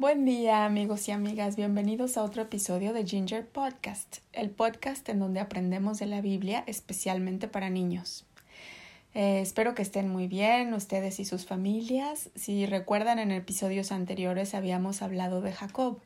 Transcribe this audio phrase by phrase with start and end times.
[0.00, 5.18] Buen día amigos y amigas, bienvenidos a otro episodio de Ginger Podcast, el podcast en
[5.18, 8.24] donde aprendemos de la Biblia especialmente para niños.
[9.12, 12.30] Eh, espero que estén muy bien ustedes y sus familias.
[12.34, 16.00] Si recuerdan en episodios anteriores habíamos hablado de Jacob,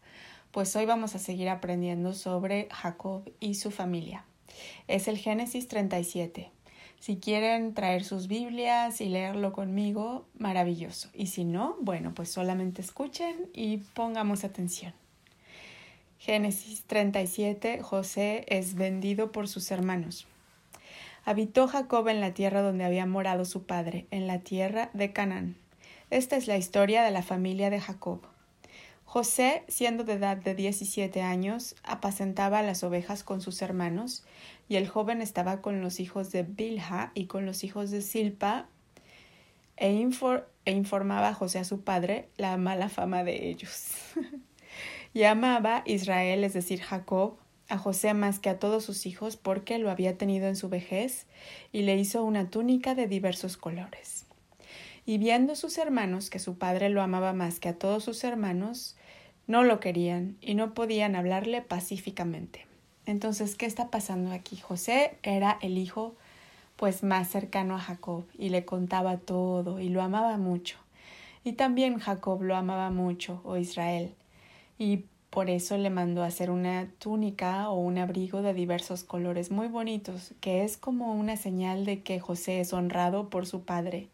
[0.50, 4.24] pues hoy vamos a seguir aprendiendo sobre Jacob y su familia.
[4.88, 6.50] Es el Génesis 37.
[7.04, 11.10] Si quieren traer sus Biblias y leerlo conmigo, maravilloso.
[11.12, 14.94] Y si no, bueno, pues solamente escuchen y pongamos atención.
[16.18, 17.82] Génesis 37.
[17.82, 20.26] José es vendido por sus hermanos.
[21.26, 25.56] Habitó Jacob en la tierra donde había morado su padre, en la tierra de Canaán.
[26.08, 28.22] Esta es la historia de la familia de Jacob.
[29.04, 34.24] José, siendo de edad de diecisiete años, apacentaba las ovejas con sus hermanos,
[34.68, 38.68] y el joven estaba con los hijos de Bilha y con los hijos de Silpa,
[39.76, 40.08] e,
[40.64, 43.92] e informaba a José a su padre la mala fama de ellos.
[45.14, 47.36] y amaba Israel, es decir, Jacob,
[47.68, 51.26] a José más que a todos sus hijos porque lo había tenido en su vejez
[51.72, 54.26] y le hizo una túnica de diversos colores.
[55.06, 58.96] Y viendo sus hermanos que su padre lo amaba más que a todos sus hermanos,
[59.46, 62.66] no lo querían y no podían hablarle pacíficamente.
[63.06, 64.56] Entonces, ¿qué está pasando aquí?
[64.56, 66.14] José era el hijo
[66.76, 70.78] pues más cercano a Jacob y le contaba todo y lo amaba mucho.
[71.44, 74.14] Y también Jacob lo amaba mucho, o Israel.
[74.78, 79.50] Y por eso le mandó a hacer una túnica o un abrigo de diversos colores
[79.50, 84.08] muy bonitos, que es como una señal de que José es honrado por su padre.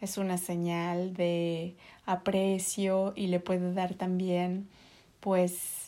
[0.00, 1.74] Es una señal de
[2.06, 4.68] aprecio y le puede dar también
[5.20, 5.79] pues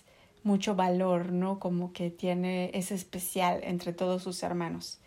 [0.45, 1.59] mucho valor, ¿no?
[1.59, 4.99] Como que tiene es especial entre todos sus hermanos.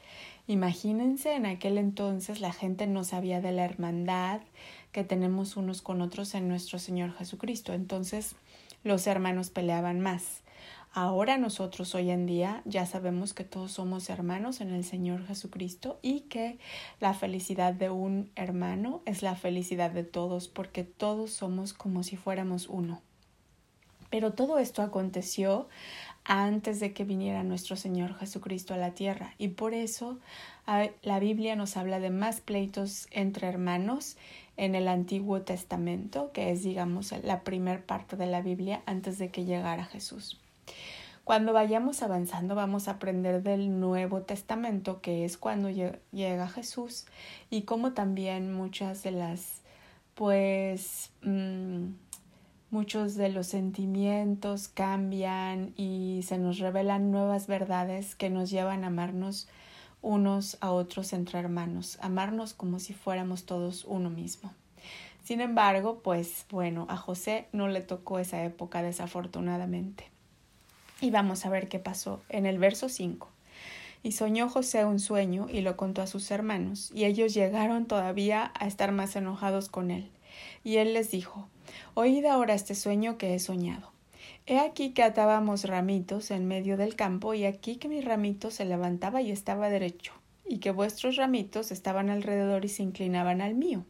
[0.47, 4.41] Imagínense en aquel entonces la gente no sabía de la hermandad
[4.91, 7.73] que tenemos unos con otros en nuestro Señor Jesucristo.
[7.73, 8.35] Entonces,
[8.83, 10.43] los hermanos peleaban más.
[10.93, 15.99] Ahora nosotros hoy en día ya sabemos que todos somos hermanos en el Señor Jesucristo
[16.01, 16.57] y que
[17.01, 22.15] la felicidad de un hermano es la felicidad de todos porque todos somos como si
[22.15, 23.01] fuéramos uno.
[24.15, 25.67] Pero todo esto aconteció
[26.23, 30.19] antes de que viniera nuestro Señor Jesucristo a la tierra y por eso
[31.01, 34.15] la Biblia nos habla de más pleitos entre hermanos
[34.55, 39.31] en el Antiguo Testamento, que es, digamos, la primera parte de la Biblia antes de
[39.31, 40.39] que llegara Jesús.
[41.25, 47.05] Cuando vayamos avanzando vamos a aprender del Nuevo Testamento, que es cuando llega Jesús,
[47.49, 49.61] y cómo también muchas de las,
[50.13, 52.04] pues, mm,
[52.75, 58.87] muchos de los sentimientos cambian y se nos revelan nuevas verdades que nos llevan a
[58.87, 59.47] amarnos
[60.01, 64.53] unos a otros entre hermanos, amarnos como si fuéramos todos uno mismo.
[65.23, 70.11] Sin embargo, pues bueno, a José no le tocó esa época desafortunadamente.
[70.99, 73.29] Y vamos a ver qué pasó en el verso 5.
[74.03, 78.51] Y soñó José un sueño y lo contó a sus hermanos, y ellos llegaron todavía
[78.59, 80.11] a estar más enojados con él.
[80.65, 81.47] Y él les dijo,
[81.93, 83.91] Oíd ahora este sueño que he soñado.
[84.47, 88.65] He aquí que atábamos ramitos en medio del campo y aquí que mi ramito se
[88.65, 90.13] levantaba y estaba derecho,
[90.47, 93.85] y que vuestros ramitos estaban alrededor y se inclinaban al mío.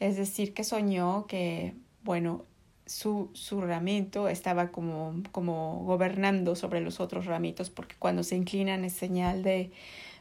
[0.00, 2.44] Es decir, que soñó que, bueno,
[2.86, 8.84] su, su ramito estaba como, como gobernando sobre los otros ramitos, porque cuando se inclinan
[8.84, 9.70] es señal de,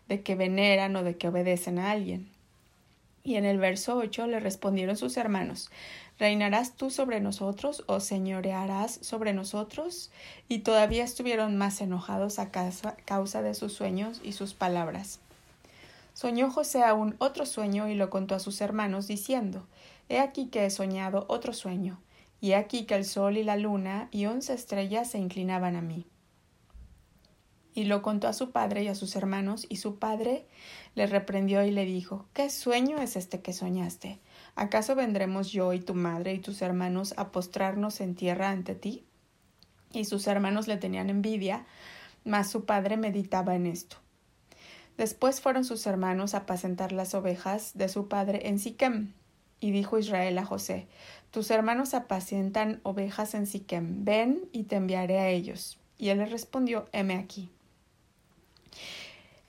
[0.07, 2.27] de que veneran o de que obedecen a alguien.
[3.23, 5.69] Y en el verso 8 le respondieron sus hermanos,
[6.21, 10.11] ¿Reinarás tú sobre nosotros o señorearás sobre nosotros?
[10.47, 15.19] Y todavía estuvieron más enojados a causa de sus sueños y sus palabras.
[16.13, 19.65] Soñó José aún otro sueño y lo contó a sus hermanos, diciendo
[20.09, 21.99] He aquí que he soñado otro sueño,
[22.39, 25.81] y he aquí que el sol y la luna y once estrellas se inclinaban a
[25.81, 26.05] mí.
[27.73, 30.45] Y lo contó a su padre y a sus hermanos, y su padre
[30.93, 34.19] le reprendió y le dijo ¿Qué sueño es este que soñaste?
[34.55, 39.05] ¿Acaso vendremos yo y tu madre y tus hermanos a postrarnos en tierra ante ti?
[39.93, 41.65] Y sus hermanos le tenían envidia,
[42.23, 43.97] mas su padre meditaba en esto.
[44.97, 49.13] Después fueron sus hermanos a apacentar las ovejas de su padre en Siquem.
[49.59, 50.87] Y dijo Israel a José,
[51.31, 55.79] Tus hermanos apacientan ovejas en Siquem, ven y te enviaré a ellos.
[55.97, 57.49] Y él le respondió, heme aquí.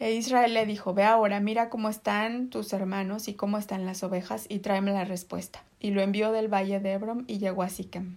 [0.02, 4.02] E Israel le dijo, Ve ahora, mira cómo están tus hermanos y cómo están las
[4.02, 5.62] ovejas, y tráeme la respuesta.
[5.78, 8.16] Y lo envió del valle de Hebron y llegó a Siquem.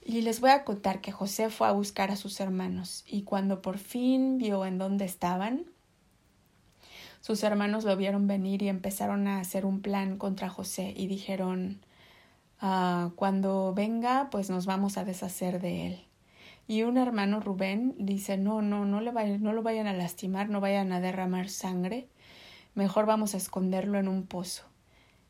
[0.00, 3.62] Y les voy a contar que José fue a buscar a sus hermanos, y cuando
[3.62, 5.64] por fin vio en dónde estaban,
[7.20, 11.80] sus hermanos lo vieron venir y empezaron a hacer un plan contra José, y dijeron
[12.60, 16.04] Ah, cuando venga, pues nos vamos a deshacer de él.
[16.68, 20.50] Y un hermano Rubén dice, no, no, no, le vayan, no lo vayan a lastimar,
[20.50, 22.08] no vayan a derramar sangre,
[22.74, 24.64] mejor vamos a esconderlo en un pozo.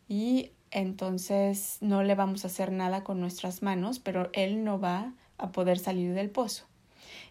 [0.08, 5.14] Y entonces no le vamos a hacer nada con nuestras manos, pero él no va
[5.38, 6.64] a poder salir del pozo.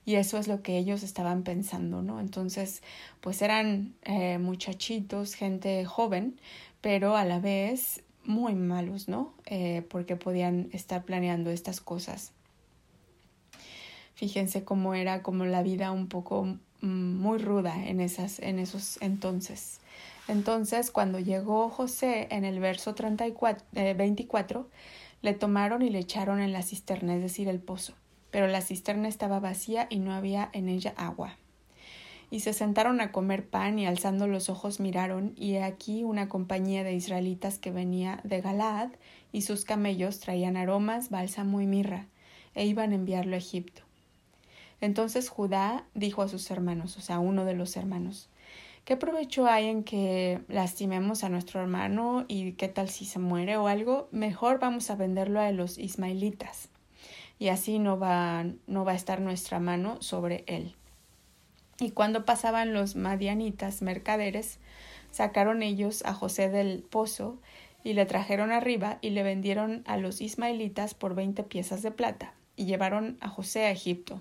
[0.05, 2.21] Y eso es lo que ellos estaban pensando, ¿no?
[2.21, 2.81] Entonces,
[3.19, 6.39] pues eran eh, muchachitos, gente joven,
[6.79, 9.33] pero a la vez muy malos, ¿no?
[9.45, 12.31] Eh, porque podían estar planeando estas cosas.
[14.17, 19.79] Fíjense cómo era como la vida un poco muy ruda en, esas, en esos entonces.
[20.27, 23.63] Entonces, cuando llegó José en el verso 34,
[23.95, 24.63] 24, eh,
[25.21, 27.93] le tomaron y le echaron en la cisterna, es decir, el pozo.
[28.31, 31.37] Pero la cisterna estaba vacía y no había en ella agua
[32.29, 36.27] y se sentaron a comer pan y alzando los ojos miraron y he aquí una
[36.27, 38.89] compañía de israelitas que venía de Galaad
[39.31, 42.07] y sus camellos traían aromas, bálsamo y mirra
[42.53, 43.86] e iban a enviarlo a Egipto.
[44.81, 48.29] Entonces Judá dijo a sus hermanos, o sea, uno de los hermanos,
[48.85, 53.57] ¿qué provecho hay en que lastimemos a nuestro hermano y qué tal si se muere
[53.57, 54.07] o algo?
[54.11, 56.69] Mejor vamos a venderlo a los ismaelitas
[57.39, 60.75] y así no va, no va a estar nuestra mano sobre él.
[61.79, 64.59] Y cuando pasaban los madianitas mercaderes,
[65.11, 67.39] sacaron ellos a José del pozo
[67.83, 72.33] y le trajeron arriba y le vendieron a los ismaelitas por veinte piezas de plata
[72.55, 74.19] y llevaron a José a Egipto.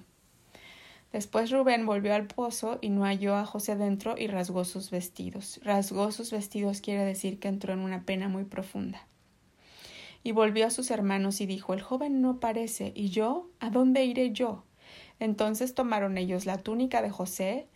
[1.13, 5.61] Después Rubén volvió al pozo y no halló a José dentro y rasgó sus vestidos.
[5.63, 9.07] Rasgó sus vestidos quiere decir que entró en una pena muy profunda.
[10.23, 13.49] Y volvió a sus hermanos y dijo El joven no parece, ¿y yo?
[13.61, 14.65] ¿A dónde iré yo?
[15.21, 17.69] Entonces tomaron ellos la túnica de José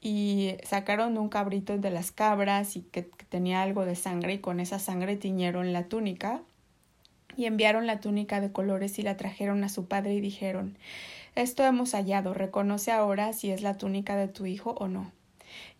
[0.00, 4.58] y sacaron un cabrito de las cabras y que, tenía algo de sangre y con
[4.58, 6.42] esa sangre tiñeron la túnica
[7.36, 10.76] y enviaron la túnica de colores y la trajeron a su padre y dijeron
[11.34, 15.12] Esto hemos hallado, reconoce ahora si es la túnica de tu hijo o no.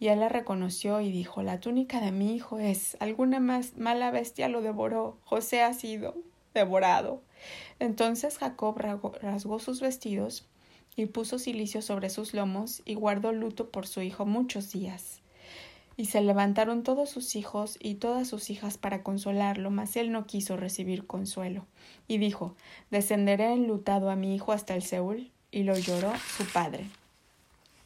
[0.00, 2.96] Y él la reconoció y dijo La túnica de mi hijo es.
[3.00, 5.18] Alguna más mala bestia lo devoró.
[5.24, 6.16] José ha sido
[6.54, 7.22] devorado.
[7.78, 10.48] Entonces Jacob rasgó sus vestidos
[10.96, 15.20] y puso cilicio sobre sus lomos y guardó luto por su hijo muchos días.
[15.98, 20.26] Y se levantaron todos sus hijos y todas sus hijas para consolarlo, mas él no
[20.26, 21.66] quiso recibir consuelo.
[22.08, 22.56] Y dijo
[22.90, 25.30] Descenderé enlutado a mi hijo hasta el Seúl.
[25.52, 26.88] Y lo lloró su padre.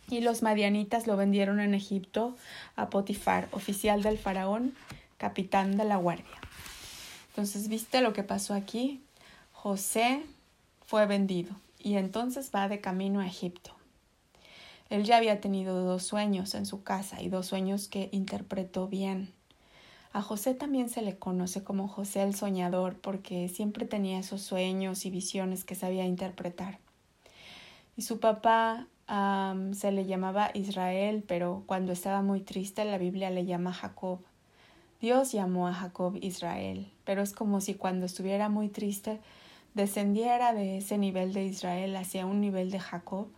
[0.08, 2.34] Y los madianitas lo vendieron en Egipto
[2.76, 4.74] a Potifar, oficial del faraón,
[5.18, 6.40] capitán de la guardia.
[7.30, 9.02] Entonces, ¿viste lo que pasó aquí?
[9.52, 10.22] José
[10.86, 13.72] fue vendido y entonces va de camino a Egipto.
[14.88, 19.32] Él ya había tenido dos sueños en su casa y dos sueños que interpretó bien.
[20.12, 25.04] A José también se le conoce como José el soñador porque siempre tenía esos sueños
[25.04, 26.78] y visiones que sabía interpretar.
[27.96, 28.86] Y su papá
[29.72, 34.20] se le llamaba Israel, pero cuando estaba muy triste la Biblia le llama Jacob.
[35.00, 39.20] Dios llamó a Jacob Israel, pero es como si cuando estuviera muy triste
[39.74, 43.28] descendiera de ese nivel de Israel hacia un nivel de Jacob,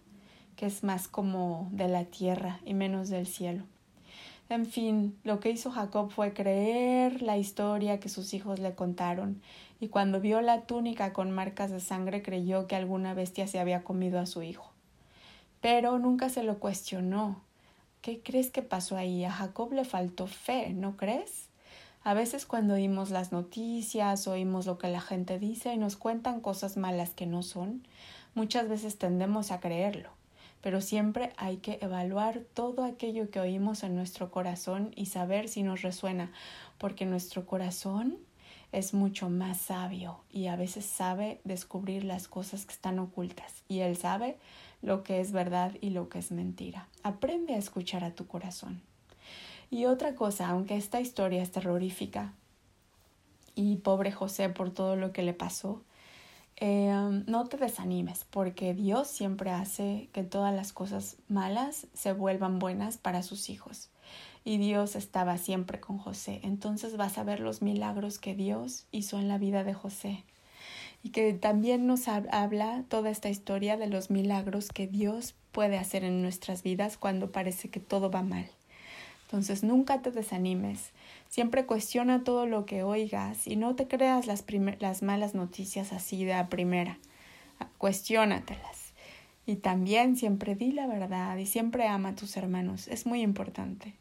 [0.56, 3.64] que es más como de la tierra y menos del cielo.
[4.50, 9.42] En fin, lo que hizo Jacob fue creer la historia que sus hijos le contaron,
[9.78, 13.84] y cuando vio la túnica con marcas de sangre creyó que alguna bestia se había
[13.84, 14.72] comido a su hijo.
[15.60, 17.42] Pero nunca se lo cuestionó.
[18.00, 19.22] ¿Qué crees que pasó ahí?
[19.24, 21.48] A Jacob le faltó fe, ¿no crees?
[22.02, 26.40] A veces cuando oímos las noticias, oímos lo que la gente dice y nos cuentan
[26.40, 27.86] cosas malas que no son,
[28.34, 30.17] muchas veces tendemos a creerlo.
[30.60, 35.62] Pero siempre hay que evaluar todo aquello que oímos en nuestro corazón y saber si
[35.62, 36.32] nos resuena,
[36.78, 38.18] porque nuestro corazón
[38.72, 43.80] es mucho más sabio y a veces sabe descubrir las cosas que están ocultas y
[43.80, 44.36] él sabe
[44.82, 46.88] lo que es verdad y lo que es mentira.
[47.02, 48.82] Aprende a escuchar a tu corazón.
[49.70, 52.32] Y otra cosa, aunque esta historia es terrorífica
[53.54, 55.82] y pobre José por todo lo que le pasó,
[56.60, 62.58] eh, no te desanimes porque Dios siempre hace que todas las cosas malas se vuelvan
[62.58, 63.90] buenas para sus hijos.
[64.44, 66.40] Y Dios estaba siempre con José.
[66.42, 70.24] Entonces vas a ver los milagros que Dios hizo en la vida de José.
[71.04, 76.02] Y que también nos habla toda esta historia de los milagros que Dios puede hacer
[76.02, 78.48] en nuestras vidas cuando parece que todo va mal.
[79.26, 80.90] Entonces nunca te desanimes,
[81.28, 84.44] siempre cuestiona todo lo que oigas y no te creas las,
[84.80, 86.98] las malas noticias así de a primera,
[87.78, 88.94] cuestiónatelas.
[89.46, 93.94] Y también siempre di la verdad y siempre ama a tus hermanos, es muy importante.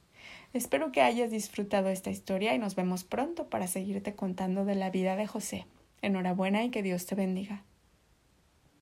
[0.53, 4.89] Espero que hayas disfrutado esta historia y nos vemos pronto para seguirte contando de la
[4.89, 5.65] vida de José.
[6.01, 7.63] Enhorabuena y que Dios te bendiga.